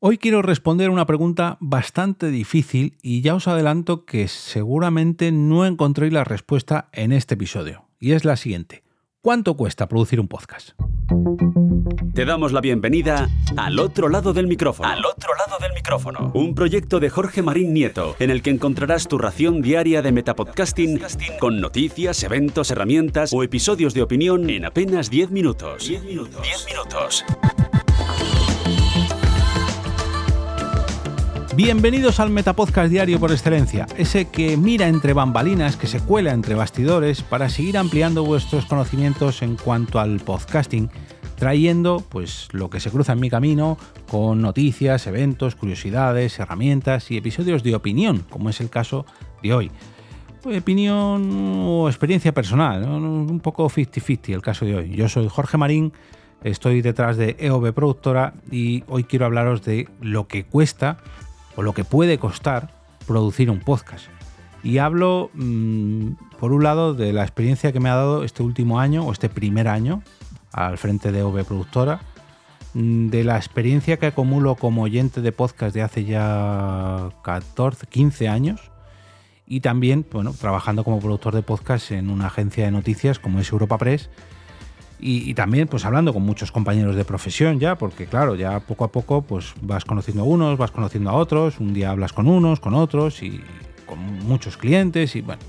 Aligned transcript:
Hoy 0.00 0.18
quiero 0.18 0.42
responder 0.42 0.90
una 0.90 1.06
pregunta 1.06 1.56
bastante 1.58 2.28
difícil 2.28 2.96
y 3.02 3.20
ya 3.20 3.34
os 3.34 3.48
adelanto 3.48 4.04
que 4.04 4.28
seguramente 4.28 5.32
no 5.32 5.66
encontréis 5.66 6.12
la 6.12 6.22
respuesta 6.22 6.88
en 6.92 7.10
este 7.10 7.34
episodio. 7.34 7.88
Y 7.98 8.12
es 8.12 8.24
la 8.24 8.36
siguiente. 8.36 8.84
¿Cuánto 9.22 9.56
cuesta 9.56 9.88
producir 9.88 10.20
un 10.20 10.28
podcast? 10.28 10.70
Te 12.14 12.24
damos 12.24 12.52
la 12.52 12.60
bienvenida 12.60 13.28
al 13.56 13.80
otro 13.80 14.08
lado 14.08 14.32
del 14.32 14.46
micrófono. 14.46 14.88
Al 14.88 15.04
otro 15.04 15.34
lado 15.34 15.58
del 15.60 15.72
micrófono. 15.72 16.30
Un 16.32 16.54
proyecto 16.54 17.00
de 17.00 17.10
Jorge 17.10 17.42
Marín 17.42 17.74
Nieto, 17.74 18.14
en 18.20 18.30
el 18.30 18.40
que 18.40 18.50
encontrarás 18.50 19.08
tu 19.08 19.18
ración 19.18 19.62
diaria 19.62 20.00
de 20.00 20.12
metapodcasting 20.12 21.00
con 21.40 21.60
noticias, 21.60 22.22
eventos, 22.22 22.70
herramientas 22.70 23.32
o 23.32 23.42
episodios 23.42 23.94
de 23.94 24.02
opinión 24.02 24.48
en 24.48 24.64
apenas 24.64 25.10
10 25.10 25.32
minutos. 25.32 25.88
10 25.88 26.04
minutos. 26.04 26.40
10 26.40 26.66
minutos. 26.66 27.24
Bienvenidos 31.58 32.20
al 32.20 32.30
Metapodcast 32.30 32.88
Diario 32.88 33.18
por 33.18 33.32
excelencia, 33.32 33.88
ese 33.96 34.26
que 34.26 34.56
mira 34.56 34.86
entre 34.86 35.12
bambalinas, 35.12 35.76
que 35.76 35.88
se 35.88 35.98
cuela 35.98 36.32
entre 36.32 36.54
bastidores 36.54 37.22
para 37.22 37.48
seguir 37.48 37.76
ampliando 37.76 38.24
vuestros 38.24 38.64
conocimientos 38.64 39.42
en 39.42 39.56
cuanto 39.56 39.98
al 39.98 40.20
podcasting, 40.20 40.88
trayendo 41.34 42.00
pues 42.08 42.46
lo 42.52 42.70
que 42.70 42.78
se 42.78 42.92
cruza 42.92 43.14
en 43.14 43.18
mi 43.18 43.28
camino 43.28 43.76
con 44.08 44.40
noticias, 44.40 45.08
eventos, 45.08 45.56
curiosidades, 45.56 46.38
herramientas 46.38 47.10
y 47.10 47.16
episodios 47.16 47.64
de 47.64 47.74
opinión, 47.74 48.24
como 48.30 48.50
es 48.50 48.60
el 48.60 48.70
caso 48.70 49.04
de 49.42 49.52
hoy. 49.52 49.72
Opinión 50.44 51.28
o 51.66 51.88
experiencia 51.88 52.32
personal, 52.32 52.84
un 52.84 53.40
poco 53.40 53.68
50-50 53.68 54.32
el 54.32 54.42
caso 54.42 54.64
de 54.64 54.76
hoy. 54.76 54.90
Yo 54.90 55.08
soy 55.08 55.26
Jorge 55.28 55.58
Marín, 55.58 55.92
estoy 56.44 56.82
detrás 56.82 57.16
de 57.16 57.34
EOB 57.36 57.72
Productora 57.72 58.34
y 58.48 58.84
hoy 58.86 59.02
quiero 59.02 59.26
hablaros 59.26 59.64
de 59.64 59.88
lo 60.00 60.28
que 60.28 60.44
cuesta 60.44 60.98
o 61.58 61.62
lo 61.62 61.74
que 61.74 61.82
puede 61.82 62.18
costar 62.18 62.70
producir 63.04 63.50
un 63.50 63.58
podcast. 63.58 64.06
Y 64.62 64.78
hablo, 64.78 65.28
mm, 65.34 66.10
por 66.38 66.52
un 66.52 66.62
lado, 66.62 66.94
de 66.94 67.12
la 67.12 67.22
experiencia 67.22 67.72
que 67.72 67.80
me 67.80 67.88
ha 67.88 67.96
dado 67.96 68.22
este 68.22 68.44
último 68.44 68.78
año 68.78 69.04
o 69.04 69.10
este 69.10 69.28
primer 69.28 69.66
año 69.66 70.04
al 70.52 70.78
frente 70.78 71.10
de 71.10 71.24
OV 71.24 71.42
Productora, 71.44 72.00
mm, 72.74 73.08
de 73.08 73.24
la 73.24 73.36
experiencia 73.36 73.96
que 73.96 74.06
acumulo 74.06 74.54
como 74.54 74.82
oyente 74.82 75.20
de 75.20 75.32
podcast 75.32 75.74
de 75.74 75.82
hace 75.82 76.04
ya 76.04 77.10
14, 77.24 77.88
15 77.88 78.28
años 78.28 78.60
y 79.44 79.58
también, 79.58 80.06
bueno, 80.12 80.34
trabajando 80.34 80.84
como 80.84 81.00
productor 81.00 81.34
de 81.34 81.42
podcast 81.42 81.90
en 81.90 82.08
una 82.08 82.28
agencia 82.28 82.66
de 82.66 82.70
noticias 82.70 83.18
como 83.18 83.40
es 83.40 83.50
Europa 83.50 83.78
Press 83.78 84.10
y, 85.00 85.32
también 85.34 85.68
pues 85.68 85.84
hablando 85.84 86.12
con 86.12 86.22
muchos 86.22 86.50
compañeros 86.50 86.96
de 86.96 87.04
profesión 87.04 87.60
ya, 87.60 87.78
porque 87.78 88.06
claro, 88.06 88.34
ya 88.34 88.60
poco 88.60 88.84
a 88.84 88.92
poco 88.92 89.22
pues 89.22 89.54
vas 89.60 89.84
conociendo 89.84 90.22
a 90.22 90.26
unos, 90.26 90.58
vas 90.58 90.72
conociendo 90.72 91.10
a 91.10 91.14
otros, 91.14 91.60
un 91.60 91.72
día 91.72 91.90
hablas 91.90 92.12
con 92.12 92.28
unos, 92.28 92.58
con 92.58 92.74
otros 92.74 93.22
y 93.22 93.40
con 93.86 93.98
muchos 94.26 94.56
clientes 94.56 95.14
y 95.14 95.20
bueno, 95.20 95.40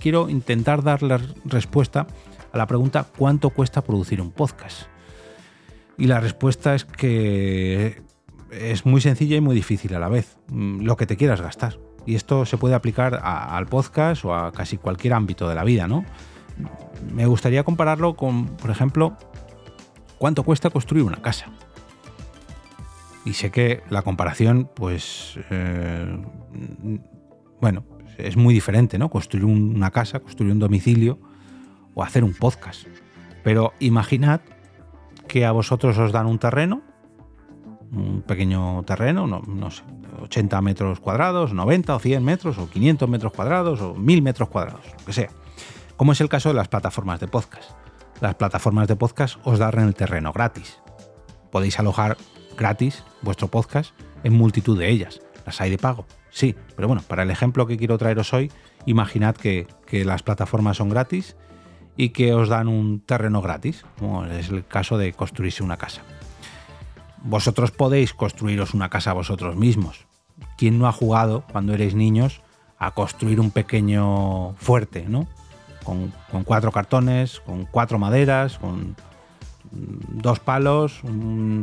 quiero 0.00 0.28
intentar 0.30 0.82
dar 0.82 1.02
la 1.02 1.20
respuesta 1.44 2.06
a 2.52 2.58
la 2.58 2.66
pregunta 2.66 3.06
¿cuánto 3.16 3.50
cuesta 3.50 3.82
producir 3.82 4.20
un 4.20 4.30
podcast? 4.30 4.88
Y 5.98 6.06
la 6.06 6.20
respuesta 6.20 6.74
es 6.74 6.84
que 6.84 8.02
es 8.50 8.86
muy 8.86 9.00
sencilla 9.00 9.36
y 9.36 9.40
muy 9.40 9.54
difícil 9.54 9.94
a 9.94 9.98
la 9.98 10.08
vez, 10.08 10.38
mm, 10.48 10.82
lo 10.82 10.96
que 10.96 11.06
te 11.06 11.16
quieras 11.16 11.40
gastar. 11.40 11.78
Y 12.06 12.14
esto 12.14 12.46
se 12.46 12.56
puede 12.56 12.74
aplicar 12.74 13.20
al 13.22 13.66
podcast 13.66 14.24
o 14.24 14.34
a 14.34 14.52
casi 14.52 14.76
cualquier 14.76 15.14
ámbito 15.14 15.48
de 15.48 15.54
la 15.54 15.64
vida, 15.64 15.88
¿no? 15.88 16.04
Me 17.12 17.26
gustaría 17.26 17.64
compararlo 17.64 18.16
con, 18.16 18.46
por 18.46 18.70
ejemplo, 18.70 19.16
cuánto 20.18 20.42
cuesta 20.42 20.70
construir 20.70 21.04
una 21.04 21.22
casa. 21.22 21.46
Y 23.24 23.34
sé 23.34 23.50
que 23.50 23.82
la 23.90 24.02
comparación, 24.02 24.70
pues, 24.74 25.38
eh, 25.50 26.18
bueno, 27.60 27.84
es 28.18 28.36
muy 28.36 28.54
diferente, 28.54 28.98
¿no? 28.98 29.10
Construir 29.10 29.44
una 29.44 29.90
casa, 29.90 30.20
construir 30.20 30.52
un 30.52 30.58
domicilio 30.58 31.18
o 31.94 32.02
hacer 32.02 32.22
un 32.22 32.34
podcast. 32.34 32.86
Pero 33.42 33.72
imaginad 33.80 34.40
que 35.26 35.44
a 35.44 35.52
vosotros 35.52 35.98
os 35.98 36.12
dan 36.12 36.26
un 36.26 36.38
terreno, 36.38 36.82
un 37.90 38.22
pequeño 38.22 38.82
terreno, 38.84 39.26
no, 39.26 39.40
no 39.40 39.70
sé, 39.70 39.82
80 40.22 40.60
metros 40.62 41.00
cuadrados, 41.00 41.52
90 41.52 41.96
o 41.96 41.98
100 41.98 42.24
metros, 42.24 42.58
o 42.58 42.70
500 42.70 43.08
metros 43.08 43.32
cuadrados, 43.32 43.80
o 43.80 43.94
1000 43.94 44.22
metros 44.22 44.48
cuadrados, 44.48 44.84
lo 44.98 45.04
que 45.04 45.12
sea 45.12 45.30
como 45.96 46.12
es 46.12 46.20
el 46.20 46.28
caso 46.28 46.50
de 46.50 46.54
las 46.54 46.68
plataformas 46.68 47.20
de 47.20 47.28
podcast. 47.28 47.70
Las 48.20 48.34
plataformas 48.34 48.88
de 48.88 48.96
podcast 48.96 49.36
os 49.44 49.58
dan 49.58 49.78
el 49.78 49.94
terreno 49.94 50.32
gratis. 50.32 50.78
Podéis 51.50 51.78
alojar 51.78 52.16
gratis 52.56 53.02
vuestro 53.22 53.48
podcast 53.48 53.92
en 54.22 54.34
multitud 54.34 54.78
de 54.78 54.90
ellas. 54.90 55.20
Las 55.44 55.60
hay 55.60 55.70
de 55.70 55.78
pago, 55.78 56.06
sí, 56.30 56.54
pero 56.74 56.88
bueno, 56.88 57.02
para 57.06 57.22
el 57.22 57.30
ejemplo 57.30 57.66
que 57.66 57.76
quiero 57.76 57.98
traeros 57.98 58.32
hoy, 58.34 58.50
imaginad 58.84 59.36
que, 59.36 59.66
las 59.90 60.22
plataformas 60.22 60.78
son 60.78 60.88
gratis 60.88 61.36
y 61.96 62.10
que 62.10 62.34
os 62.34 62.48
dan 62.48 62.68
un 62.68 63.00
terreno 63.00 63.40
gratis, 63.40 63.84
como 63.98 64.24
es 64.24 64.48
el 64.48 64.66
caso 64.66 64.98
de 64.98 65.12
construirse 65.12 65.62
una 65.62 65.76
casa. 65.76 66.02
Vosotros 67.22 67.70
podéis 67.70 68.12
construiros 68.12 68.74
una 68.74 68.90
casa 68.90 69.12
vosotros 69.12 69.56
mismos. 69.56 70.06
¿Quién 70.58 70.78
no 70.78 70.86
ha 70.86 70.92
jugado 70.92 71.44
cuando 71.50 71.72
erais 71.74 71.94
niños 71.94 72.42
a 72.78 72.90
construir 72.90 73.40
un 73.40 73.50
pequeño 73.50 74.54
fuerte, 74.56 75.06
¿no? 75.08 75.26
Con, 75.86 76.12
cuatro 76.44 76.72
cartones, 76.72 77.40
con 77.40 77.64
cuatro 77.64 77.98
maderas, 77.98 78.58
con 78.58 78.96
dos 79.70 80.40
palos, 80.40 81.00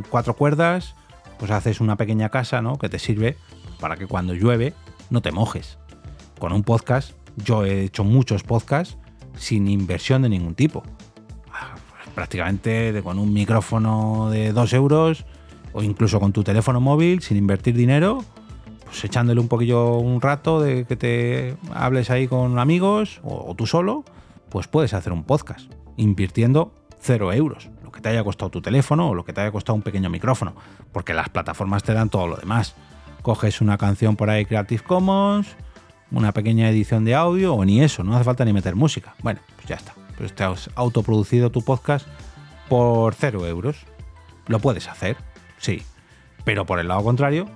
cuatro 0.08 0.34
cuerdas, 0.34 0.94
pues 1.38 1.50
haces 1.50 1.80
una 1.80 1.96
pequeña 1.96 2.30
casa 2.30 2.62
¿no? 2.62 2.78
que 2.78 2.88
te 2.88 2.98
sirve 2.98 3.36
para 3.78 3.96
que 3.96 4.06
cuando 4.06 4.34
llueve 4.34 4.72
no 5.10 5.20
te 5.20 5.30
mojes. 5.30 5.78
Con 6.38 6.52
un 6.52 6.62
podcast, 6.62 7.12
yo 7.36 7.64
he 7.64 7.82
hecho 7.82 8.02
muchos 8.02 8.42
podcasts 8.42 8.96
sin 9.36 9.68
inversión 9.68 10.22
de 10.22 10.30
ningún 10.30 10.54
tipo. 10.54 10.82
Ah, 11.52 11.74
pues 11.74 12.14
prácticamente 12.14 13.00
con 13.04 13.18
un 13.18 13.32
micrófono 13.32 14.30
de 14.30 14.52
dos 14.52 14.72
euros 14.72 15.26
o 15.72 15.82
incluso 15.82 16.18
con 16.20 16.32
tu 16.32 16.42
teléfono 16.42 16.80
móvil 16.80 17.20
sin 17.20 17.36
invertir 17.36 17.74
dinero, 17.74 18.24
pues 18.94 19.04
echándole 19.04 19.40
un 19.40 19.48
poquillo 19.48 19.96
un 19.96 20.20
rato 20.20 20.60
de 20.60 20.84
que 20.84 20.94
te 20.94 21.56
hables 21.74 22.10
ahí 22.10 22.28
con 22.28 22.60
amigos 22.60 23.20
o 23.24 23.52
tú 23.56 23.66
solo 23.66 24.04
pues 24.50 24.68
puedes 24.68 24.94
hacer 24.94 25.12
un 25.12 25.24
podcast 25.24 25.68
invirtiendo 25.96 26.72
cero 27.00 27.32
euros, 27.32 27.70
lo 27.82 27.90
que 27.90 28.00
te 28.00 28.10
haya 28.10 28.22
costado 28.22 28.52
tu 28.52 28.62
teléfono 28.62 29.08
o 29.08 29.14
lo 29.16 29.24
que 29.24 29.32
te 29.32 29.40
haya 29.40 29.50
costado 29.50 29.74
un 29.74 29.82
pequeño 29.82 30.10
micrófono, 30.10 30.54
porque 30.92 31.12
las 31.12 31.28
plataformas 31.28 31.82
te 31.82 31.92
dan 31.92 32.08
todo 32.08 32.28
lo 32.28 32.36
demás. 32.36 32.76
Coges 33.22 33.60
una 33.60 33.78
canción 33.78 34.14
por 34.14 34.30
ahí 34.30 34.44
Creative 34.44 34.84
Commons, 34.84 35.48
una 36.12 36.30
pequeña 36.30 36.70
edición 36.70 37.04
de 37.04 37.16
audio 37.16 37.52
o 37.54 37.64
ni 37.64 37.82
eso, 37.82 38.04
no 38.04 38.14
hace 38.14 38.22
falta 38.22 38.44
ni 38.44 38.52
meter 38.52 38.76
música. 38.76 39.16
Bueno, 39.24 39.40
pues 39.56 39.66
ya 39.66 39.74
está. 39.74 39.92
Pues 40.16 40.32
te 40.36 40.44
has 40.44 40.70
autoproducido 40.76 41.50
tu 41.50 41.62
podcast 41.62 42.06
por 42.68 43.16
cero 43.16 43.44
euros. 43.44 43.86
Lo 44.46 44.60
puedes 44.60 44.88
hacer, 44.88 45.16
sí. 45.58 45.82
Pero 46.44 46.64
por 46.64 46.78
el 46.78 46.86
lado 46.86 47.02
contrario, 47.02 47.48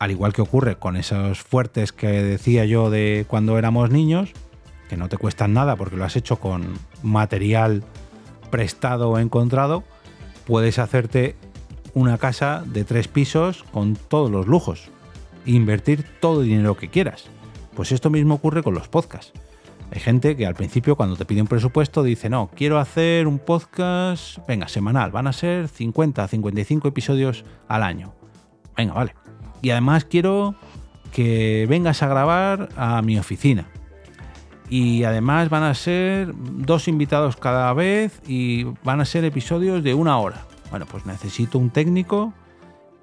al 0.00 0.10
igual 0.10 0.32
que 0.32 0.40
ocurre 0.40 0.76
con 0.76 0.96
esos 0.96 1.42
fuertes 1.42 1.92
que 1.92 2.08
decía 2.08 2.64
yo 2.64 2.90
de 2.90 3.26
cuando 3.28 3.58
éramos 3.58 3.90
niños, 3.90 4.32
que 4.88 4.96
no 4.96 5.08
te 5.10 5.18
cuestan 5.18 5.52
nada 5.52 5.76
porque 5.76 5.96
lo 5.96 6.04
has 6.04 6.16
hecho 6.16 6.40
con 6.40 6.78
material 7.02 7.84
prestado 8.50 9.10
o 9.10 9.18
encontrado, 9.18 9.84
puedes 10.46 10.78
hacerte 10.78 11.36
una 11.92 12.16
casa 12.16 12.64
de 12.66 12.84
tres 12.84 13.08
pisos 13.08 13.62
con 13.72 13.94
todos 13.94 14.30
los 14.30 14.46
lujos. 14.46 14.88
Invertir 15.44 16.06
todo 16.18 16.40
el 16.40 16.48
dinero 16.48 16.78
que 16.78 16.88
quieras. 16.88 17.26
Pues 17.74 17.92
esto 17.92 18.08
mismo 18.08 18.34
ocurre 18.34 18.62
con 18.62 18.74
los 18.74 18.88
podcasts. 18.88 19.32
Hay 19.92 20.00
gente 20.00 20.34
que 20.34 20.46
al 20.46 20.54
principio 20.54 20.96
cuando 20.96 21.16
te 21.16 21.26
pide 21.26 21.42
un 21.42 21.48
presupuesto 21.48 22.02
dice, 22.02 22.30
no, 22.30 22.48
quiero 22.54 22.78
hacer 22.78 23.26
un 23.26 23.38
podcast, 23.38 24.38
venga, 24.48 24.66
semanal, 24.68 25.10
van 25.10 25.26
a 25.26 25.32
ser 25.34 25.68
50, 25.68 26.26
55 26.26 26.88
episodios 26.88 27.44
al 27.68 27.82
año. 27.82 28.14
Venga, 28.76 28.94
vale. 28.94 29.19
Y 29.62 29.70
además 29.70 30.04
quiero 30.04 30.54
que 31.12 31.66
vengas 31.68 32.02
a 32.02 32.08
grabar 32.08 32.68
a 32.76 33.02
mi 33.02 33.18
oficina 33.18 33.66
y 34.70 35.02
además 35.02 35.50
van 35.50 35.64
a 35.64 35.74
ser 35.74 36.32
dos 36.34 36.86
invitados 36.86 37.36
cada 37.36 37.72
vez 37.74 38.22
y 38.26 38.64
van 38.84 39.00
a 39.00 39.04
ser 39.04 39.24
episodios 39.24 39.82
de 39.82 39.94
una 39.94 40.16
hora. 40.18 40.46
Bueno, 40.70 40.86
pues 40.86 41.04
necesito 41.04 41.58
un 41.58 41.70
técnico 41.70 42.32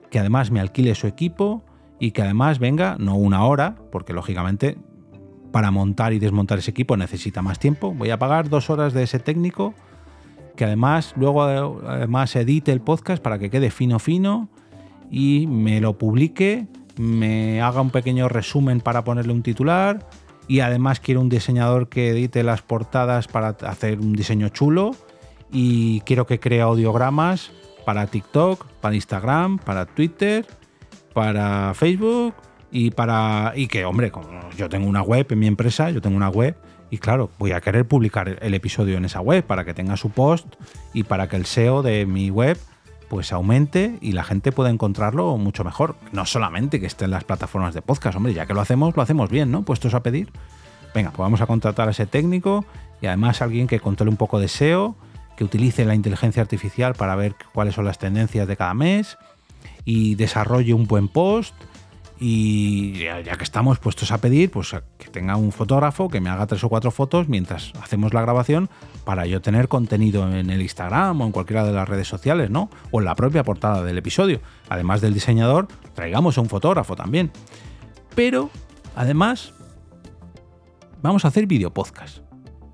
que 0.09 0.19
además 0.19 0.49
me 0.49 0.61
alquile 0.61 0.95
su 0.95 1.07
equipo 1.07 1.61
y 1.99 2.11
que 2.11 2.21
además 2.21 2.59
venga, 2.59 2.95
no 2.97 3.15
una 3.15 3.43
hora, 3.43 3.75
porque 3.91 4.13
lógicamente 4.13 4.77
para 5.51 5.69
montar 5.69 6.13
y 6.13 6.19
desmontar 6.19 6.59
ese 6.59 6.71
equipo 6.71 6.95
necesita 6.95 7.41
más 7.41 7.59
tiempo. 7.59 7.93
Voy 7.93 8.11
a 8.11 8.19
pagar 8.19 8.47
dos 8.47 8.69
horas 8.69 8.93
de 8.93 9.03
ese 9.03 9.19
técnico 9.19 9.73
que 10.55 10.63
además 10.63 11.13
luego 11.17 11.43
además 11.43 12.35
edite 12.37 12.71
el 12.71 12.79
podcast 12.79 13.21
para 13.21 13.39
que 13.39 13.49
quede 13.49 13.71
fino 13.71 13.99
fino 13.99 14.49
y 15.11 15.47
me 15.47 15.81
lo 15.81 15.97
publique, 15.97 16.67
me 16.97 17.61
haga 17.61 17.81
un 17.81 17.91
pequeño 17.91 18.27
resumen 18.29 18.81
para 18.81 19.03
ponerle 19.03 19.33
un 19.33 19.43
titular 19.43 20.07
y 20.47 20.61
además 20.61 20.99
quiero 20.99 21.21
un 21.21 21.29
diseñador 21.29 21.89
que 21.89 22.09
edite 22.09 22.43
las 22.43 22.61
portadas 22.61 23.27
para 23.27 23.49
hacer 23.49 23.99
un 23.99 24.13
diseño 24.13 24.49
chulo 24.49 24.95
y 25.51 26.01
quiero 26.01 26.25
que 26.25 26.39
cree 26.39 26.61
audiogramas 26.61 27.51
para 27.85 28.07
TikTok, 28.07 28.65
para 28.81 28.95
Instagram, 28.95 29.59
para 29.59 29.85
Twitter, 29.85 30.45
para 31.13 31.73
Facebook 31.73 32.33
y 32.71 32.91
para 32.91 33.53
y 33.55 33.67
que 33.67 33.85
hombre, 33.85 34.11
como 34.11 34.49
yo 34.57 34.69
tengo 34.69 34.87
una 34.87 35.01
web 35.01 35.27
en 35.29 35.39
mi 35.39 35.47
empresa, 35.47 35.89
yo 35.89 36.01
tengo 36.01 36.17
una 36.17 36.29
web 36.29 36.55
y 36.89 36.97
claro, 36.97 37.29
voy 37.37 37.51
a 37.51 37.61
querer 37.61 37.87
publicar 37.87 38.37
el 38.41 38.53
episodio 38.53 38.97
en 38.97 39.05
esa 39.05 39.19
web 39.21 39.43
para 39.43 39.65
que 39.65 39.73
tenga 39.73 39.97
su 39.97 40.09
post 40.09 40.47
y 40.93 41.03
para 41.03 41.27
que 41.27 41.35
el 41.35 41.45
SEO 41.45 41.81
de 41.81 42.05
mi 42.05 42.29
web 42.29 42.57
pues 43.09 43.31
aumente 43.31 43.97
y 44.01 44.11
la 44.11 44.23
gente 44.23 44.51
pueda 44.51 44.69
encontrarlo 44.69 45.37
mucho 45.37 45.63
mejor. 45.63 45.95
No 46.11 46.25
solamente 46.25 46.79
que 46.79 46.85
esté 46.85 47.05
en 47.05 47.11
las 47.11 47.23
plataformas 47.23 47.73
de 47.73 47.81
podcast, 47.81 48.17
hombre, 48.17 48.33
ya 48.33 48.45
que 48.45 48.53
lo 48.53 48.61
hacemos, 48.61 48.95
lo 48.95 49.01
hacemos 49.01 49.29
bien, 49.29 49.51
¿no? 49.51 49.63
Puestos 49.63 49.93
a 49.93 50.03
pedir. 50.03 50.29
Venga, 50.93 51.11
pues 51.11 51.19
vamos 51.19 51.41
a 51.41 51.45
contratar 51.45 51.87
a 51.87 51.91
ese 51.91 52.05
técnico 52.05 52.65
y 53.01 53.07
además 53.07 53.41
alguien 53.41 53.67
que 53.67 53.79
controle 53.79 54.09
un 54.09 54.17
poco 54.17 54.39
de 54.39 54.47
SEO, 54.47 54.95
que 55.35 55.43
utilice 55.43 55.85
la 55.85 55.95
inteligencia 55.95 56.41
artificial 56.41 56.95
para 56.95 57.15
ver 57.15 57.35
cuáles 57.53 57.75
son 57.75 57.85
las 57.85 57.99
tendencias 57.99 58.47
de 58.47 58.57
cada 58.57 58.73
mes 58.73 59.17
y 59.85 60.15
desarrolle 60.15 60.73
un 60.73 60.87
buen 60.87 61.07
post. 61.07 61.53
Y 62.19 63.03
ya, 63.03 63.21
que 63.21 63.43
estamos 63.43 63.77
puestos 63.77 64.11
a 64.11 64.17
pedir, 64.17 64.49
pues 64.49 64.75
que 64.97 65.09
tenga 65.09 65.35
un 65.35 65.51
fotógrafo 65.51 66.09
que 66.09 66.19
me 66.19 66.29
haga 66.29 66.47
tres 66.47 66.63
o 66.63 66.69
cuatro 66.69 66.89
fotos 66.89 67.27
mientras 67.27 67.71
hacemos 67.81 68.13
la 68.13 68.21
grabación 68.21 68.69
para 69.05 69.27
yo 69.27 69.39
tener 69.39 69.67
contenido 69.67 70.27
en 70.31 70.49
el 70.49 70.61
Instagram 70.61 71.21
o 71.21 71.25
en 71.25 71.31
cualquiera 71.31 71.63
de 71.63 71.73
las 71.73 71.87
redes 71.87 72.07
sociales, 72.07 72.49
¿no? 72.49 72.71
O 72.91 72.99
en 72.99 73.05
la 73.05 73.13
propia 73.13 73.43
portada 73.43 73.83
del 73.83 73.99
episodio. 73.99 74.41
Además 74.67 75.01
del 75.01 75.13
diseñador, 75.13 75.67
traigamos 75.93 76.37
a 76.37 76.41
un 76.41 76.49
fotógrafo 76.49 76.95
también. 76.95 77.31
Pero, 78.15 78.49
además, 78.95 79.53
vamos 81.03 81.23
a 81.23 81.27
hacer 81.27 81.45
video 81.45 81.71
podcast. 81.71 82.19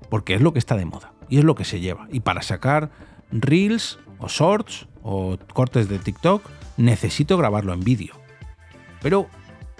Porque 0.08 0.34
es 0.34 0.40
lo 0.40 0.52
que 0.54 0.58
está 0.58 0.76
de 0.76 0.86
moda 0.86 1.12
y 1.28 1.38
es 1.38 1.44
lo 1.44 1.54
que 1.54 1.64
se 1.64 1.80
lleva. 1.80 2.08
Y 2.10 2.20
para 2.20 2.40
sacar 2.40 2.90
reels 3.30 3.98
o 4.18 4.28
shorts 4.28 4.86
o 5.02 5.36
cortes 5.52 5.88
de 5.88 5.98
TikTok, 5.98 6.42
necesito 6.78 7.36
grabarlo 7.36 7.74
en 7.74 7.80
vídeo. 7.80 8.23
Pero 9.04 9.26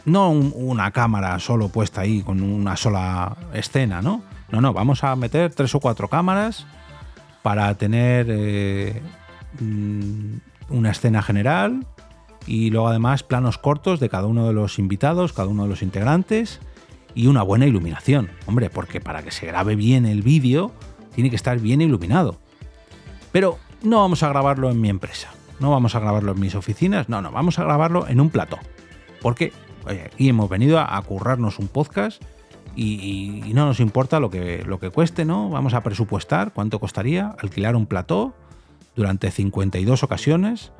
no 0.04 0.28
una 0.32 0.90
cámara 0.90 1.38
solo 1.38 1.70
puesta 1.70 2.02
ahí 2.02 2.20
con 2.20 2.42
una 2.42 2.76
sola 2.76 3.34
escena, 3.54 4.02
¿no? 4.02 4.22
No, 4.50 4.60
no, 4.60 4.74
vamos 4.74 5.02
a 5.02 5.16
meter 5.16 5.54
tres 5.54 5.74
o 5.74 5.80
cuatro 5.80 6.08
cámaras 6.08 6.66
para 7.42 7.74
tener 7.76 8.26
eh, 8.28 9.00
mm, 9.60 10.36
una 10.68 10.90
escena 10.90 11.22
general 11.22 11.86
y 12.46 12.68
luego 12.68 12.88
además 12.88 13.22
planos 13.22 13.56
cortos 13.56 13.98
de 13.98 14.10
cada 14.10 14.26
uno 14.26 14.46
de 14.46 14.52
los 14.52 14.78
invitados, 14.78 15.32
cada 15.32 15.48
uno 15.48 15.62
de 15.62 15.70
los 15.70 15.80
integrantes 15.80 16.60
y 17.14 17.26
una 17.26 17.42
buena 17.42 17.64
iluminación. 17.64 18.28
Hombre, 18.44 18.68
porque 18.68 19.00
para 19.00 19.22
que 19.22 19.30
se 19.30 19.46
grabe 19.46 19.74
bien 19.74 20.04
el 20.04 20.20
vídeo 20.20 20.70
tiene 21.14 21.30
que 21.30 21.36
estar 21.36 21.58
bien 21.58 21.80
iluminado. 21.80 22.36
Pero 23.32 23.58
no 23.82 24.00
vamos 24.00 24.22
a 24.22 24.28
grabarlo 24.28 24.70
en 24.70 24.82
mi 24.82 24.90
empresa, 24.90 25.30
no 25.60 25.70
vamos 25.70 25.94
a 25.94 26.00
grabarlo 26.00 26.32
en 26.32 26.40
mis 26.40 26.54
oficinas, 26.54 27.08
no, 27.08 27.22
no, 27.22 27.32
vamos 27.32 27.58
a 27.58 27.64
grabarlo 27.64 28.06
en 28.06 28.20
un 28.20 28.28
plató. 28.28 28.58
Porque 29.24 29.54
aquí 29.88 30.28
hemos 30.28 30.50
venido 30.50 30.78
a, 30.78 31.00
currarnos 31.00 31.58
un 31.58 31.68
podcast 31.68 32.22
y, 32.76 33.40
no 33.54 33.64
nos 33.64 33.80
importa 33.80 34.20
lo 34.20 34.28
que, 34.28 34.62
lo 34.66 34.78
que 34.78 34.90
cueste, 34.90 35.24
¿no? 35.24 35.48
Vamos 35.48 35.72
a 35.72 35.82
presupuestar 35.82 36.52
cuánto 36.52 36.78
costaría 36.78 37.34
alquilar 37.38 37.74
un 37.74 37.86
plató 37.86 38.34
durante 38.94 39.30
52 39.30 40.02
ocasiones 40.02 40.72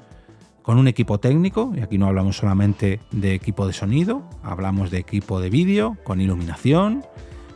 con 0.61 0.77
un 0.77 0.89
equipo 0.89 1.19
técnico, 1.21 1.73
y 1.75 1.81
aquí 1.81 1.97
no 1.97 2.07
hablamos 2.07 2.37
solamente 2.37 3.01
de 3.13 3.33
equipo 3.33 3.67
de 3.67 3.73
sonido, 3.73 4.29
hablamos 4.43 4.91
de 4.91 4.99
equipo 4.99 5.41
de 5.41 5.49
vídeo, 5.49 5.97
con 6.05 6.21
iluminación, 6.21 7.03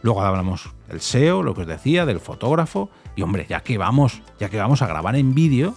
luego 0.01 0.23
hablamos 0.23 0.71
del 0.89 1.03
SEO, 1.03 1.43
lo 1.43 1.55
que 1.55 1.63
os 1.63 1.67
decía, 1.67 2.07
del 2.07 2.19
fotógrafo, 2.19 2.89
y 3.15 3.21
hombre, 3.21 3.45
ya 3.47 3.61
que 3.61 3.77
vamos, 3.77 4.23
ya 4.41 4.49
que 4.49 4.57
vamos 4.57 4.81
a 4.81 4.87
grabar 4.87 5.17
en 5.17 5.35
vídeo, 5.35 5.75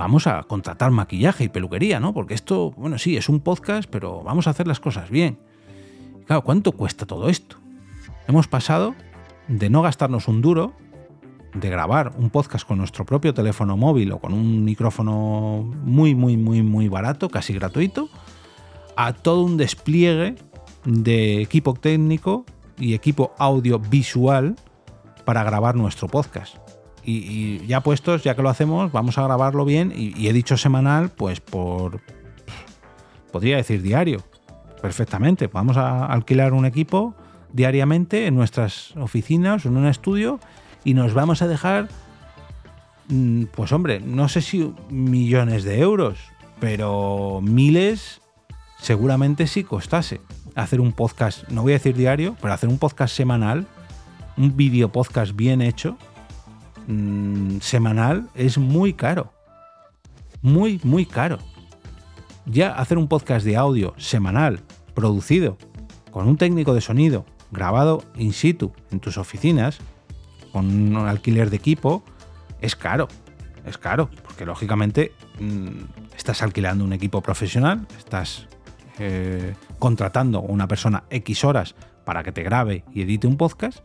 vamos 0.00 0.26
a 0.26 0.44
contratar 0.44 0.90
maquillaje 0.90 1.44
y 1.44 1.48
peluquería, 1.50 2.00
¿no? 2.00 2.14
Porque 2.14 2.32
esto, 2.32 2.70
bueno, 2.70 2.96
sí, 2.96 3.18
es 3.18 3.28
un 3.28 3.40
podcast, 3.40 3.88
pero 3.90 4.22
vamos 4.22 4.46
a 4.46 4.50
hacer 4.50 4.66
las 4.66 4.80
cosas 4.80 5.10
bien. 5.10 5.38
claro, 6.26 6.42
¿cuánto 6.42 6.72
cuesta 6.72 7.04
todo 7.04 7.28
esto? 7.28 7.56
Hemos 8.26 8.48
pasado 8.48 8.94
de 9.46 9.68
no 9.68 9.82
gastarnos 9.82 10.26
un 10.26 10.40
duro 10.40 10.72
de 11.52 11.68
grabar 11.68 12.12
un 12.16 12.30
podcast 12.30 12.66
con 12.66 12.78
nuestro 12.78 13.04
propio 13.04 13.34
teléfono 13.34 13.76
móvil 13.76 14.12
o 14.12 14.20
con 14.20 14.32
un 14.32 14.64
micrófono 14.64 15.70
muy, 15.84 16.14
muy, 16.14 16.38
muy, 16.38 16.62
muy 16.62 16.88
barato, 16.88 17.28
casi 17.28 17.52
gratuito, 17.52 18.08
a 18.96 19.12
todo 19.12 19.42
un 19.42 19.58
despliegue 19.58 20.36
de 20.86 21.42
equipo 21.42 21.74
técnico 21.74 22.46
y 22.78 22.94
equipo 22.94 23.34
audiovisual 23.36 24.56
para 25.26 25.44
grabar 25.44 25.74
nuestro 25.74 26.08
podcast. 26.08 26.69
Y, 27.10 27.66
ya 27.66 27.82
puestos, 27.82 28.22
ya 28.22 28.34
que 28.34 28.42
lo 28.42 28.48
hacemos, 28.48 28.92
vamos 28.92 29.18
a 29.18 29.22
grabarlo 29.22 29.64
bien 29.64 29.92
y, 29.94 30.28
he 30.28 30.32
dicho 30.32 30.56
semanal, 30.56 31.10
pues 31.10 31.40
por... 31.40 32.00
Podría 33.32 33.56
decir 33.56 33.80
diario, 33.82 34.24
perfectamente. 34.82 35.46
Vamos 35.46 35.76
a 35.76 36.06
alquilar 36.06 36.52
un 36.52 36.66
equipo 36.66 37.14
diariamente 37.52 38.26
en 38.26 38.34
nuestras 38.34 38.96
oficinas, 38.96 39.66
en 39.66 39.76
un 39.76 39.86
estudio, 39.86 40.40
y 40.84 40.94
nos 40.94 41.14
vamos 41.14 41.42
a 41.42 41.48
dejar, 41.48 41.88
mm, 43.08 43.44
pues 43.52 43.70
hombre, 43.72 44.00
no 44.00 44.28
sé 44.28 44.40
si 44.40 44.72
millones 44.88 45.62
de 45.62 45.80
euros, 45.80 46.18
pero 46.58 47.40
miles 47.42 48.20
seguramente 48.78 49.46
sí 49.46 49.62
costase 49.62 50.20
hacer 50.54 50.80
un 50.80 50.92
podcast, 50.92 51.48
no 51.48 51.62
voy 51.62 51.72
a 51.72 51.76
decir 51.76 51.96
diario, 51.96 52.36
pero 52.40 52.52
hacer 52.52 52.68
un 52.68 52.78
podcast 52.78 53.14
semanal, 53.14 53.66
un 54.36 54.56
vídeo 54.56 54.90
podcast 54.90 55.34
bien 55.34 55.62
hecho, 55.62 55.96
mm, 56.86 57.58
semanal, 57.60 58.28
es 58.34 58.58
muy 58.58 58.92
caro. 58.92 59.32
Muy, 60.42 60.80
muy 60.84 61.06
caro. 61.06 61.38
Ya 62.46 62.74
hacer 62.74 62.98
un 62.98 63.08
podcast 63.08 63.44
de 63.44 63.56
audio 63.56 63.94
semanal, 63.96 64.60
producido, 64.94 65.58
con 66.10 66.26
un 66.28 66.36
técnico 66.36 66.74
de 66.74 66.80
sonido, 66.80 67.26
grabado 67.50 68.02
in 68.16 68.32
situ 68.32 68.72
en 68.90 69.00
tus 69.00 69.18
oficinas, 69.18 69.78
con 70.52 70.66
un 70.66 70.96
alquiler 70.96 71.50
de 71.50 71.56
equipo, 71.56 72.02
es 72.60 72.76
caro. 72.76 73.08
Es 73.64 73.76
caro, 73.78 74.10
porque 74.24 74.46
lógicamente 74.46 75.12
mm, 75.38 76.16
estás 76.16 76.42
alquilando 76.42 76.84
un 76.84 76.92
equipo 76.92 77.20
profesional, 77.20 77.86
estás 77.98 78.48
eh, 78.98 79.54
contratando 79.78 80.38
a 80.38 80.42
una 80.42 80.66
persona 80.66 81.04
X 81.10 81.44
horas 81.44 81.74
para 82.04 82.22
que 82.22 82.32
te 82.32 82.42
grabe 82.42 82.84
y 82.92 83.02
edite 83.02 83.26
un 83.26 83.36
podcast, 83.36 83.80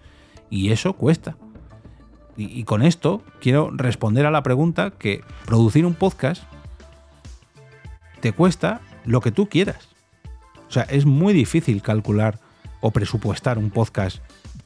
y 0.50 0.72
eso 0.72 0.94
cuesta. 0.94 1.38
Y, 2.38 2.64
con 2.66 2.82
esto 2.82 3.24
quiero 3.40 3.72
responder 3.72 4.26
a 4.26 4.32
la 4.32 4.44
pregunta 4.44 4.92
que 4.92 5.24
producir 5.46 5.86
un 5.86 5.94
podcast 5.94 6.44
te 8.20 8.34
cuesta 8.34 8.82
lo 9.06 9.22
que 9.22 9.32
tú 9.32 9.48
quieras. 9.48 9.88
O 10.68 10.72
sea, 10.72 10.84
es 10.84 11.06
muy 11.06 11.34
difícil 11.34 11.82
calcular 11.82 12.40
o 12.82 12.92
presupuestar 12.92 13.58
un 13.58 13.70
podcast, 13.70 14.18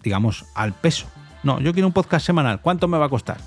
digamos, 0.02 0.46
al 0.56 0.74
peso. 0.74 1.08
No, 1.44 1.60
yo 1.60 1.74
quiero 1.74 1.88
un 1.88 1.94
podcast 1.94 2.26
semanal. 2.26 2.62
¿Cuánto 2.62 2.88
me 2.88 2.98
va 2.98 3.06
a 3.06 3.10
costar? 3.10 3.38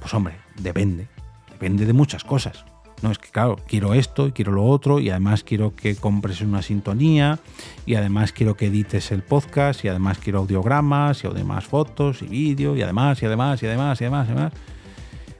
Pues 0.00 0.14
hombre, 0.14 0.36
depende. 0.56 1.08
Depende 1.50 1.84
de 1.84 1.92
muchas 1.92 2.24
cosas. 2.24 2.64
No, 3.02 3.12
es 3.12 3.18
que 3.18 3.28
claro, 3.28 3.56
quiero 3.66 3.94
esto 3.94 4.26
y 4.26 4.32
quiero 4.32 4.52
lo 4.52 4.64
otro 4.64 4.98
y 4.98 5.10
además 5.10 5.44
quiero 5.44 5.74
que 5.76 5.94
compres 5.94 6.40
una 6.40 6.62
sintonía 6.62 7.38
y 7.86 7.94
además 7.94 8.32
quiero 8.32 8.56
que 8.56 8.66
edites 8.66 9.12
el 9.12 9.22
podcast 9.22 9.84
y 9.84 9.88
además 9.88 10.18
quiero 10.18 10.40
audiogramas 10.40 11.22
y 11.22 11.28
además 11.28 11.66
fotos 11.66 12.22
y 12.22 12.26
vídeo 12.26 12.76
y 12.76 12.82
además 12.82 13.22
y 13.22 13.26
además 13.26 13.62
y 13.62 13.66
además 13.66 14.00
y 14.00 14.04
además 14.04 14.28
y 14.28 14.32
además. 14.32 14.52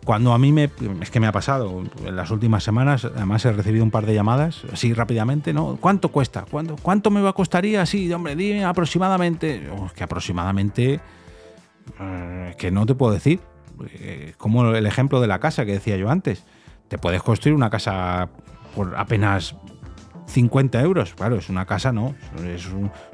Cuando 0.05 0.33
a 0.33 0.39
mí 0.39 0.53
me, 0.53 0.71
es 1.03 1.11
que 1.11 1.21
me 1.21 1.27
ha 1.27 1.33
pasado, 1.33 1.83
en 2.07 2.17
las 2.17 2.31
últimas 2.31 2.65
semanas, 2.65 3.05
además 3.05 3.45
he 3.45 3.53
recibido 3.53 3.85
un 3.85 3.91
par 3.91 4.07
de 4.07 4.15
llamadas, 4.15 4.63
así 4.73 4.95
rápidamente, 4.95 5.53
¿no? 5.53 5.77
¿Cuánto 5.79 6.11
cuesta? 6.11 6.47
¿Cuánto, 6.51 6.77
cuánto 6.81 7.11
me 7.11 7.21
va 7.21 7.31
a 7.31 7.33
costaría? 7.35 7.85
Sí, 7.85 8.11
hombre, 8.11 8.35
dime 8.35 8.65
aproximadamente. 8.65 9.69
Oh, 9.71 9.91
que 9.95 10.05
aproximadamente 10.05 11.01
eh, 12.01 12.55
que 12.57 12.71
no 12.71 12.87
te 12.87 12.95
puedo 12.95 13.13
decir. 13.13 13.41
Eh, 13.91 14.33
como 14.39 14.71
el 14.75 14.87
ejemplo 14.87 15.21
de 15.21 15.27
la 15.27 15.41
casa 15.41 15.65
que 15.65 15.73
decía 15.73 15.97
yo 15.97 16.11
antes. 16.11 16.45
Te 16.89 16.99
puedes 16.99 17.23
construir 17.23 17.55
una 17.55 17.71
casa 17.71 18.29
por 18.75 18.97
apenas 18.97 19.55
50 20.27 20.81
euros. 20.81 21.15
Claro, 21.15 21.37
es 21.37 21.49
una 21.49 21.67
casa, 21.67 21.93
no. 21.93 22.15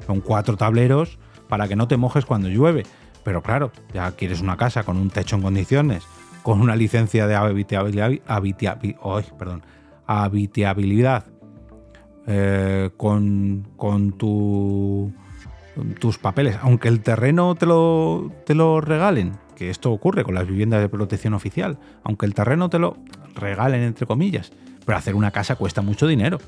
son 0.05 0.21
cuatro 0.21 0.57
tableros 0.57 1.19
para 1.47 1.67
que 1.67 1.75
no 1.75 1.87
te 1.87 1.97
mojes 1.97 2.25
cuando 2.25 2.47
llueve. 2.47 2.83
Pero 3.23 3.41
claro, 3.41 3.71
ya 3.93 4.11
quieres 4.11 4.41
una 4.41 4.57
casa 4.57 4.83
con 4.83 4.97
un 4.97 5.09
techo 5.09 5.35
en 5.35 5.41
condiciones, 5.41 6.03
con 6.43 6.61
una 6.61 6.75
licencia 6.75 7.27
de 7.27 7.35
habitabilidad, 7.35 8.11
eh, 12.27 12.89
con, 12.97 13.67
con 13.75 14.11
tu 14.13 15.11
tus 15.99 16.17
papeles, 16.17 16.57
aunque 16.61 16.87
el 16.87 17.01
terreno 17.01 17.55
te 17.55 17.65
lo, 17.65 18.31
te 18.45 18.55
lo 18.55 18.81
regalen, 18.81 19.37
que 19.55 19.69
esto 19.69 19.91
ocurre 19.91 20.23
con 20.23 20.35
las 20.35 20.47
viviendas 20.47 20.81
de 20.81 20.89
protección 20.89 21.33
oficial, 21.33 21.79
aunque 22.03 22.25
el 22.25 22.33
terreno 22.33 22.69
te 22.69 22.79
lo 22.79 22.97
regalen 23.33 23.81
entre 23.81 24.05
comillas, 24.05 24.51
pero 24.85 24.97
hacer 24.97 25.15
una 25.15 25.31
casa 25.31 25.55
cuesta 25.55 25.81
mucho 25.81 26.07
dinero. 26.07 26.39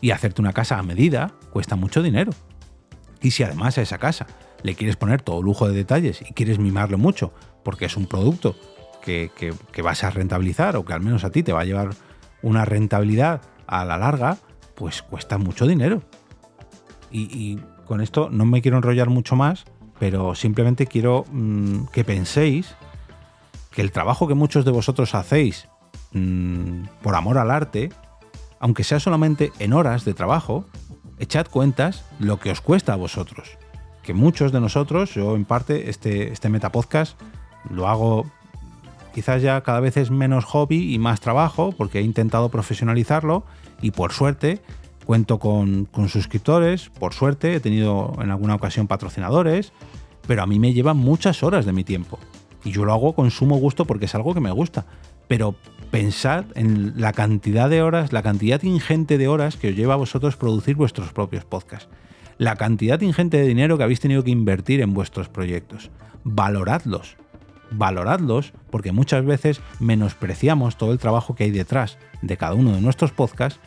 Y 0.00 0.10
hacerte 0.10 0.40
una 0.40 0.52
casa 0.52 0.78
a 0.78 0.82
medida 0.82 1.32
cuesta 1.50 1.76
mucho 1.76 2.02
dinero. 2.02 2.32
Y 3.20 3.32
si 3.32 3.44
además 3.44 3.78
a 3.78 3.82
esa 3.82 3.98
casa 3.98 4.26
le 4.62 4.74
quieres 4.74 4.96
poner 4.96 5.22
todo 5.22 5.42
lujo 5.42 5.68
de 5.68 5.74
detalles 5.74 6.22
y 6.22 6.32
quieres 6.32 6.58
mimarlo 6.58 6.98
mucho, 6.98 7.32
porque 7.62 7.84
es 7.84 7.96
un 7.96 8.06
producto 8.06 8.56
que, 9.02 9.54
vas 9.82 10.04
a 10.04 10.10
rentabilizar 10.10 10.76
o 10.76 10.84
que 10.84 10.92
al 10.92 11.00
menos 11.00 11.24
a 11.24 11.30
ti 11.30 11.42
te 11.42 11.52
va 11.52 11.60
a 11.60 11.64
llevar 11.64 11.90
una 12.42 12.64
rentabilidad 12.64 13.42
a 13.66 13.84
la 13.84 13.98
larga, 13.98 14.38
pues 14.74 15.02
cuesta 15.02 15.38
mucho 15.38 15.66
dinero. 15.66 16.02
Y, 17.10 17.58
con 17.86 18.00
esto 18.00 18.30
no 18.30 18.46
me 18.46 18.62
quiero 18.62 18.78
enrollar 18.78 19.10
mucho 19.10 19.36
más, 19.36 19.64
pero 20.02 20.34
simplemente 20.34 20.88
quiero 20.88 21.24
mm, 21.30 21.84
que 21.92 22.02
penséis 22.02 22.74
que 23.70 23.82
el 23.82 23.92
trabajo 23.92 24.26
que 24.26 24.34
muchos 24.34 24.64
de 24.64 24.72
vosotros 24.72 25.14
hacéis 25.14 25.68
mm, 26.10 26.86
por 27.02 27.14
amor 27.14 27.38
al 27.38 27.52
arte, 27.52 27.92
aunque 28.58 28.82
sea 28.82 28.98
solamente 28.98 29.52
en 29.60 29.72
horas 29.72 30.04
de 30.04 30.12
trabajo, 30.12 30.64
echad 31.20 31.46
cuentas 31.46 32.04
lo 32.18 32.40
que 32.40 32.50
os 32.50 32.60
cuesta 32.60 32.94
a 32.94 32.96
vosotros. 32.96 33.56
Que 34.02 34.12
muchos 34.12 34.50
de 34.50 34.60
nosotros, 34.60 35.14
yo 35.14 35.36
en 35.36 35.44
parte, 35.44 35.88
este, 35.88 36.32
este 36.32 36.48
Metapodcast 36.48 37.16
lo 37.70 37.86
hago 37.86 38.26
quizás 39.14 39.40
ya 39.40 39.60
cada 39.60 39.78
vez 39.78 39.96
es 39.96 40.10
menos 40.10 40.44
hobby 40.46 40.92
y 40.92 40.98
más 40.98 41.20
trabajo, 41.20 41.70
porque 41.78 42.00
he 42.00 42.02
intentado 42.02 42.48
profesionalizarlo 42.48 43.44
y 43.80 43.92
por 43.92 44.12
suerte 44.12 44.62
cuento 45.04 45.38
con, 45.38 45.86
con, 45.86 46.08
suscriptores, 46.08 46.90
por 46.90 47.14
suerte 47.14 47.54
he 47.54 47.60
tenido 47.60 48.14
en 48.20 48.30
alguna 48.30 48.54
ocasión 48.54 48.86
patrocinadores, 48.86 49.72
pero 50.26 50.42
a 50.42 50.46
mí 50.46 50.58
me 50.58 50.72
llevan 50.72 50.96
muchas 50.96 51.42
horas 51.42 51.66
de 51.66 51.72
mi 51.72 51.84
tiempo. 51.84 52.18
Y 52.64 52.70
yo 52.70 52.84
lo 52.84 52.92
hago 52.92 53.14
con 53.14 53.30
sumo 53.30 53.56
gusto 53.56 53.84
porque 53.84 54.06
es 54.06 54.14
algo 54.14 54.34
que 54.34 54.40
me 54.40 54.50
gusta. 54.50 54.86
Pero 55.28 55.54
pensad 55.90 56.44
en 56.54 56.94
la 57.00 57.12
cantidad 57.12 57.68
de 57.68 57.82
horas, 57.82 58.12
la 58.12 58.22
cantidad 58.22 58.62
ingente 58.62 59.18
de 59.18 59.28
horas 59.28 59.56
que 59.56 59.70
os 59.70 59.76
lleva 59.76 59.94
a 59.94 59.98
vosotros 59.98 60.36
producir 60.36 60.76
vuestros 60.76 61.12
propios 61.12 61.44
podcasts. 61.44 61.88
La 62.38 62.56
cantidad 62.56 63.00
ingente 63.00 63.36
de 63.36 63.46
dinero 63.46 63.76
que 63.76 63.84
habéis 63.84 64.00
tenido 64.00 64.24
que 64.24 64.30
invertir 64.30 64.80
en 64.80 64.94
vuestros 64.94 65.28
proyectos. 65.28 65.90
Valoradlos. 66.24 67.16
Valoradlos 67.70 68.52
porque 68.70 68.92
muchas 68.92 69.24
veces 69.24 69.60
menospreciamos 69.80 70.76
todo 70.76 70.92
el 70.92 70.98
trabajo 70.98 71.34
que 71.34 71.44
hay 71.44 71.50
detrás 71.50 71.98
de 72.20 72.36
cada 72.36 72.54
uno 72.54 72.72
de 72.72 72.80
nuestros 72.80 73.12
podcasts 73.12 73.60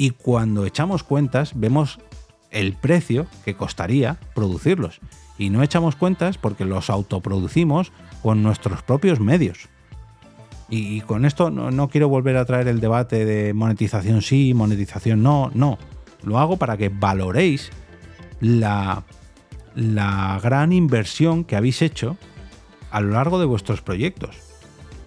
y 0.00 0.12
cuando 0.12 0.64
echamos 0.64 1.02
cuentas 1.02 1.52
vemos 1.54 1.98
el 2.50 2.72
precio 2.72 3.26
que 3.44 3.54
costaría 3.54 4.18
producirlos. 4.34 4.98
Y 5.36 5.50
no 5.50 5.62
echamos 5.62 5.94
cuentas 5.94 6.38
porque 6.38 6.64
los 6.64 6.88
autoproducimos 6.88 7.92
con 8.22 8.42
nuestros 8.42 8.82
propios 8.82 9.20
medios. 9.20 9.68
Y, 10.70 11.02
con 11.02 11.26
esto 11.26 11.50
no, 11.50 11.88
quiero 11.90 12.08
volver 12.08 12.38
a 12.38 12.46
traer 12.46 12.66
el 12.68 12.80
debate 12.80 13.26
de 13.26 13.52
monetización 13.52 14.22
sí, 14.22 14.54
monetización 14.54 15.22
no, 15.22 15.50
no. 15.52 15.76
Lo 16.22 16.38
hago 16.38 16.56
para 16.56 16.78
que 16.78 16.88
valoréis 16.88 17.68
la, 18.40 19.02
la 19.74 20.40
gran 20.42 20.72
inversión 20.72 21.44
que 21.44 21.56
habéis 21.56 21.82
hecho 21.82 22.16
a 22.90 23.02
lo 23.02 23.10
largo 23.10 23.38
de 23.38 23.44
vuestros 23.44 23.82
proyectos. 23.82 24.49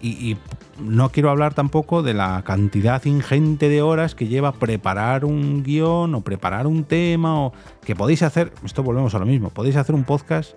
Y, 0.06 0.36
no 0.78 1.08
quiero 1.08 1.30
hablar 1.30 1.54
tampoco 1.54 2.02
de 2.02 2.12
la 2.12 2.42
cantidad 2.44 3.02
ingente 3.06 3.70
de 3.70 3.80
horas 3.80 4.14
que 4.14 4.26
lleva 4.26 4.52
preparar 4.52 5.24
un 5.24 5.62
guion 5.62 6.14
o 6.14 6.20
preparar 6.20 6.66
un 6.66 6.84
tema 6.84 7.40
o 7.40 7.52
que 7.86 7.94
podéis 7.94 8.22
hacer, 8.22 8.52
esto 8.64 8.82
volvemos 8.82 9.14
a 9.14 9.18
lo 9.18 9.24
mismo, 9.24 9.48
podéis 9.50 9.76
hacer 9.76 9.94
un 9.94 10.04
podcast 10.04 10.54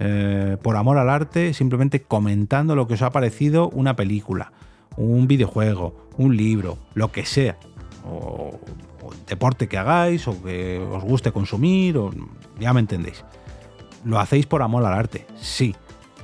eh, 0.00 0.56
por 0.62 0.76
amor 0.76 0.98
al 0.98 1.08
arte, 1.08 1.54
simplemente 1.54 2.02
comentando 2.02 2.74
lo 2.74 2.88
que 2.88 2.94
os 2.94 3.02
ha 3.02 3.10
parecido 3.10 3.68
una 3.68 3.94
película, 3.94 4.50
un 4.96 5.28
videojuego, 5.28 6.08
un 6.16 6.36
libro, 6.36 6.78
lo 6.94 7.12
que 7.12 7.24
sea, 7.26 7.58
o, 8.04 8.58
deporte 9.28 9.68
que 9.68 9.78
hagáis, 9.78 10.26
o 10.26 10.42
que 10.42 10.78
os 10.78 11.04
guste 11.04 11.30
consumir, 11.30 11.96
o 11.96 12.10
ya 12.58 12.72
me 12.72 12.80
entendéis. 12.80 13.24
Lo 14.04 14.18
hacéis 14.18 14.46
por 14.46 14.62
amor 14.62 14.84
al 14.84 14.94
arte, 14.94 15.26
sí, 15.38 15.76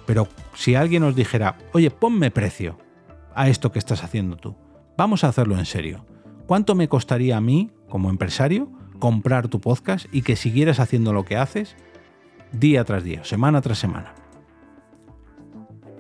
pero 0.07 0.27
si 0.57 0.75
alguien 0.75 1.05
os 1.05 1.15
dijera, 1.15 1.59
oye, 1.73 1.91
ponme 1.91 2.31
precio 2.33 2.79
a 3.35 3.49
esto 3.49 3.71
que 3.71 3.79
estás 3.79 4.03
haciendo 4.03 4.37
tú, 4.37 4.57
vamos 4.97 5.23
a 5.23 5.29
hacerlo 5.29 5.57
en 5.59 5.67
serio. 5.67 6.05
¿Cuánto 6.47 6.75
me 6.75 6.89
costaría 6.89 7.37
a 7.37 7.41
mí, 7.41 7.71
como 7.89 8.11
empresario, 8.11 8.73
comprar 8.99 9.49
tu 9.49 9.61
podcast 9.61 10.07
y 10.13 10.23
que 10.23 10.37
siguieras 10.37 10.81
haciendo 10.81 11.13
lo 11.13 11.25
que 11.25 11.37
haces 11.37 11.77
día 12.53 12.85
tras 12.85 13.05
día, 13.05 13.25
semana 13.25 13.61
tras 13.61 13.79
semana. 13.79 14.15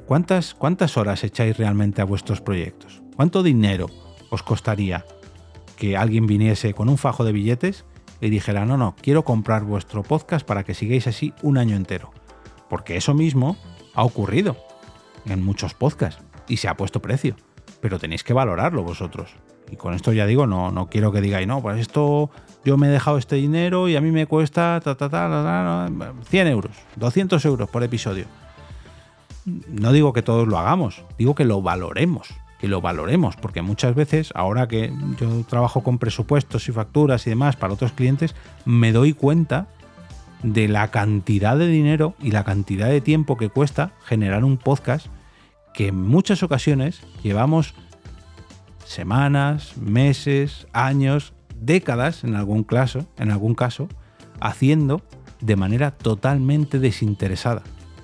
¿Cuántas, 0.06 0.54
¿Cuántas 0.54 0.96
horas 0.96 1.25
echáis 1.25 1.56
realmente 1.56 2.00
a 2.00 2.04
vuestros 2.04 2.40
proyectos? 2.40 3.02
¿Cuánto 3.16 3.42
dinero 3.42 3.86
os 4.30 4.42
costaría 4.42 5.04
que 5.76 5.96
alguien 5.96 6.26
viniese 6.26 6.75
con 6.75 6.88
un 6.88 6.96
fajo 6.96 7.25
de 7.25 7.32
billetes 7.32 7.84
y 8.20 8.30
dijera, 8.30 8.64
no, 8.64 8.76
no, 8.76 8.94
quiero 9.00 9.25
comprar 9.25 9.64
vuestro 9.64 10.02
podcast 10.02 10.46
para 10.46 10.64
que 10.64 10.75
sigáis 10.75 11.06
así 11.06 11.34
un 11.42 11.58
año 11.58 11.76
entero? 11.76 12.12
Porque 12.70 12.96
eso 12.96 13.14
mismo 13.14 13.56
ha 13.97 14.05
ocurrido 14.05 14.57
en 15.25 15.45
muchos 15.45 15.75
podcasts 15.75 16.23
y 16.47 16.59
se 16.59 16.69
ha 16.69 16.76
puesto 16.76 17.03
precio, 17.03 17.35
pero 17.81 17.99
tenéis 17.99 18.23
que 18.23 18.35
valorarlo 18.35 18.85
vosotros. 18.85 19.35
Y 19.71 19.76
con 19.76 19.95
esto 19.95 20.12
ya 20.12 20.26
digo, 20.26 20.47
no, 20.47 20.71
no 20.71 20.88
quiero 20.88 21.11
que 21.11 21.21
digáis, 21.21 21.49
no, 21.49 21.61
pues 21.61 21.81
esto 21.81 22.31
yo 22.65 22.76
me 22.76 22.87
he 22.87 22.91
dejado 22.91 23.19
este 23.19 23.37
dinero 23.37 23.88
y 23.88 23.97
a 23.97 24.00
mí 24.00 24.12
me 24.12 24.26
cuesta 24.26 24.81
100 24.81 26.47
euros, 26.47 26.73
200 26.95 27.45
euros 27.45 27.69
por 27.69 27.83
episodio. 27.83 28.26
No 29.45 29.93
digo 29.93 30.12
que 30.12 30.23
todos 30.23 30.47
lo 30.47 30.59
hagamos, 30.59 31.03
digo 31.19 31.35
que 31.35 31.45
lo 31.45 31.62
valoremos, 31.62 32.29
que 32.61 32.69
lo 32.69 32.81
valoremos, 32.81 33.37
porque 33.37 33.62
muchas 33.62 33.95
veces, 33.95 34.31
ahora 34.35 34.69
que 34.69 34.93
yo 35.19 35.45
trabajo 35.49 35.83
con 35.83 35.99
presupuestos 35.99 36.69
y 36.69 36.73
facturas 36.73 37.26
y 37.26 37.31
demás 37.31 37.57
para 37.57 37.75
otros 37.75 37.93
clientes, 37.93 38.37
me 38.65 38.93
doy 38.93 39.15
cuenta 39.15 39.69
de 40.53 40.69
la 40.69 40.93
cantidad 40.93 41.59
de 41.59 41.67
dinero 41.67 42.15
y 42.21 42.31
la 42.31 42.45
cantidad 42.45 42.88
de 42.88 43.00
tiempo 43.00 43.37
que 43.37 43.49
cuesta 43.49 43.93
generar 44.05 44.45
un 44.45 44.59
podcast 44.59 45.09
que 45.75 45.88
en 45.88 46.00
muchas 46.00 46.45
ocasiones 46.45 47.00
llevamos 47.25 47.75
semanas, 48.85 49.76
meses, 49.76 50.69
años 50.73 51.33
décadas 51.61 52.23
en 52.23 52.37
algún 52.37 52.62
caso, 52.62 53.07
en 53.19 53.33
algún 53.33 53.57
caso, 53.57 53.88
haciendo 54.41 55.03
de 55.41 55.57
manera 55.57 55.91
totalmente 55.91 56.79
desinteresada, 56.79 57.62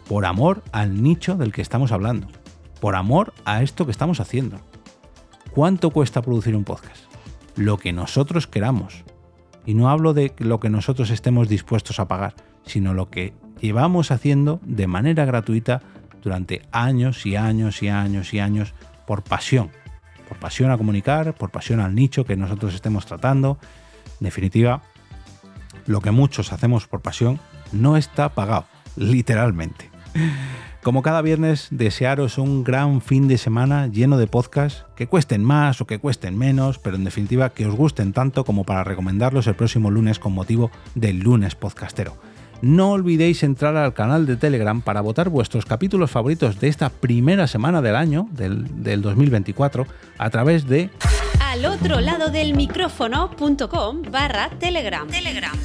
por 0.09 0.27
amor 0.27 0.65
al 0.73 1.01
nicho 1.01 1.37
del 1.37 1.53
que 1.53 1.63
estamos 1.63 1.93
hablando, 1.93 2.27
por 2.81 2.97
amor 2.97 3.33
a 3.45 3.63
esto 3.63 3.85
que 3.85 3.93
estamos 3.93 4.19
haciendo. 4.19 4.59
¿Cuánto 5.53 5.91
cuesta 5.91 6.23
producir 6.23 6.57
un 6.57 6.65
podcast? 6.65 7.05
Lo 7.55 7.79
que 7.79 7.93
nosotros 7.93 8.49
queramos. 8.49 9.05
Y 9.64 9.75
no 9.75 9.88
hablo 9.90 10.14
de 10.14 10.35
lo 10.38 10.61
que 10.61 10.71
nosotros 10.71 11.11
estemos 11.11 11.49
dispuestos 11.49 12.00
a 12.00 12.09
pagar, 12.09 12.35
sino 12.64 12.95
lo 12.95 13.11
que 13.11 13.33
llevamos 13.61 14.11
haciendo 14.11 14.61
de 14.64 14.87
manera 14.87 15.25
gratuita 15.25 15.83
durante 16.23 16.62
años 16.73 17.26
y 17.26 17.37
años 17.37 17.83
y 17.83 17.88
años 17.88 18.35
y 18.35 18.40
años 18.40 18.75
por 19.07 19.23
pasión, 19.23 19.71
por 20.28 20.38
pasión 20.38 20.71
a 20.71 20.78
comunicar, 20.78 21.35
por 21.35 21.50
pasión 21.50 21.81
al 21.81 21.95
nicho 21.95 22.25
que 22.25 22.37
nosotros 22.37 22.75
estemos 22.75 23.07
tratando. 23.07 23.59
En 24.21 24.25
definitiva, 24.25 24.83
lo 25.87 26.00
que 26.00 26.11
muchos 26.11 26.52
hacemos 26.52 26.87
por 26.87 27.00
pasión 27.00 27.40
no 27.73 27.97
está 27.97 28.31
pagado, 28.31 28.66
literalmente. 28.97 29.90
Como 30.83 31.03
cada 31.03 31.23
viernes, 31.23 31.69
desearos 31.71 32.39
un 32.39 32.65
gran 32.65 33.01
fin 33.01 33.29
de 33.29 33.39
semana 33.39 33.87
lleno 33.87 34.19
de 34.19 34.27
podcasts 34.27 34.85
que 34.97 35.07
cuesten 35.07 35.45
más 35.45 35.81
o 35.81 35.87
que 35.87 36.01
cuesten 36.01 36.37
menos, 36.37 36.79
pero 36.79 36.97
en 36.97 37.05
definitiva 37.05 37.51
que 37.51 37.67
os 37.67 37.75
gusten 37.75 38.12
tanto 38.12 38.45
como 38.45 38.65
para 38.65 38.83
recomendarlos 38.83 39.47
el 39.47 39.55
próximo 39.55 39.91
lunes 39.91 40.19
con 40.19 40.33
motivo 40.33 40.71
del 40.95 41.21
lunes 41.21 41.55
podcastero 41.55 42.17
no 42.62 42.93
olvidéis 42.93 43.43
entrar 43.43 43.77
al 43.77 43.93
canal 43.93 44.25
de 44.25 44.37
Telegram 44.37 44.81
para 44.81 45.01
votar 45.01 45.29
vuestros 45.29 45.67
capítulos 45.67 46.11
favoritos 46.11 46.59
de 46.61 46.69
esta 46.69 46.89
primera 46.89 47.47
semana 47.47 47.83
del 47.83 47.97
año, 47.97 48.29
del, 48.31 49.03
2024, 49.03 49.87
a 50.17 50.31
través 50.31 50.67
de 50.67 50.89
al 51.41 51.67
otro 51.67 52.01
lado 52.01 52.31
del 52.31 52.55
micrófono.com 52.55 54.03
barra 54.11 54.49
Telegram. 54.59 55.07
Telegram. 55.09 55.59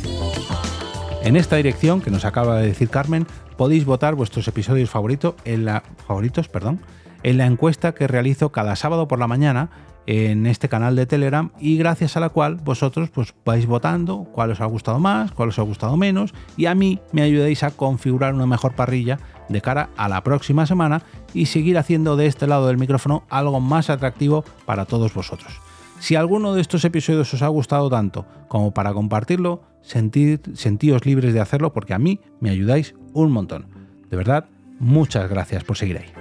En 1.27 1.35
esta 1.35 1.57
dirección 1.57 1.99
que 1.99 2.09
nos 2.09 2.23
acaba 2.23 2.55
de 2.55 2.67
decir 2.67 2.87
Carmen, 2.87 3.27
podéis 3.57 3.83
votar 3.83 4.15
vuestros 4.15 4.47
episodios 4.47 4.89
favoritos 4.89 5.35
en 5.43 5.65
la, 5.65 5.83
favoritos 6.07 6.47
perdón, 6.47 6.79
en 7.21 7.37
la 7.37 7.45
encuesta 7.45 7.93
que 7.93 8.07
realizo 8.07 8.53
cada 8.53 8.77
sábado 8.77 9.09
por 9.09 9.19
la 9.19 9.27
mañana 9.27 9.69
en 10.05 10.45
este 10.45 10.69
canal 10.69 10.95
de 10.95 11.05
Telegram 11.05 11.51
y 11.59 11.75
gracias 11.75 12.15
a 12.15 12.21
la 12.21 12.29
cual 12.29 12.55
vosotros 12.55 13.09
pues 13.09 13.35
vais 13.43 13.65
votando 13.65 14.25
cuál 14.31 14.51
os 14.51 14.61
ha 14.61 14.65
gustado 14.67 14.99
más, 14.99 15.33
cuál 15.33 15.49
os 15.49 15.59
ha 15.59 15.63
gustado 15.63 15.97
menos 15.97 16.33
y 16.55 16.67
a 16.67 16.75
mí 16.75 17.01
me 17.11 17.23
ayudéis 17.23 17.63
a 17.63 17.71
configurar 17.71 18.33
una 18.33 18.45
mejor 18.45 18.73
parrilla 18.73 19.19
de 19.49 19.59
cara 19.59 19.89
a 19.97 20.07
la 20.07 20.23
próxima 20.23 20.65
semana 20.65 21.01
y 21.33 21.47
seguir 21.47 21.77
haciendo 21.77 22.15
de 22.15 22.27
este 22.27 22.47
lado 22.47 22.67
del 22.67 22.77
micrófono 22.77 23.23
algo 23.29 23.59
más 23.59 23.89
atractivo 23.89 24.45
para 24.65 24.85
todos 24.85 25.13
vosotros. 25.13 25.59
Si 25.99 26.15
alguno 26.15 26.53
de 26.53 26.61
estos 26.61 26.85
episodios 26.85 27.33
os 27.33 27.41
ha 27.41 27.47
gustado 27.47 27.89
tanto 27.89 28.25
como 28.47 28.71
para 28.71 28.93
compartirlo, 28.93 29.63
sentid, 29.87 30.41
sentíos 30.53 31.05
libres 31.05 31.33
de 31.33 31.39
hacerlo 31.39 31.73
porque 31.73 31.93
a 31.93 31.99
mí 31.99 32.19
me 32.39 32.49
ayudáis 32.49 32.93
un 33.13 33.31
montón. 33.31 33.67
De 34.09 34.17
verdad, 34.17 34.45
muchas 34.79 35.29
gracias 35.29 35.63
por 35.63 35.77
seguir 35.77 35.97
ahí. 35.97 36.11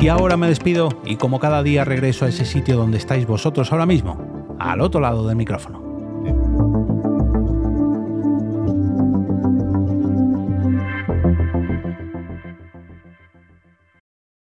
Y 0.00 0.08
ahora 0.08 0.36
me 0.36 0.48
despido 0.48 0.90
y 1.04 1.16
como 1.16 1.40
cada 1.40 1.62
día 1.62 1.84
regreso 1.84 2.24
a 2.24 2.28
ese 2.28 2.44
sitio 2.44 2.76
donde 2.76 2.98
estáis 2.98 3.26
vosotros 3.26 3.72
ahora 3.72 3.86
mismo, 3.86 4.56
al 4.58 4.80
otro 4.80 5.00
lado 5.00 5.26
del 5.26 5.36
micrófono. 5.36 5.87